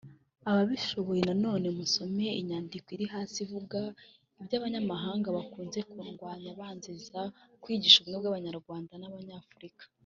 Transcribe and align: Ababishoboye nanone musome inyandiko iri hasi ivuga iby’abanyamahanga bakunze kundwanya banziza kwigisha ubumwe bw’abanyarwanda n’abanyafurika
Ababishoboye 0.49 1.21
nanone 1.27 1.67
musome 1.79 2.27
inyandiko 2.41 2.87
iri 2.95 3.05
hasi 3.13 3.37
ivuga 3.45 3.79
iby’abanyamahanga 4.41 5.27
bakunze 5.37 5.79
kundwanya 5.91 6.49
banziza 6.59 7.21
kwigisha 7.61 7.97
ubumwe 7.99 8.17
bw’abanyarwanda 8.21 8.93
n’abanyafurika 8.97 9.85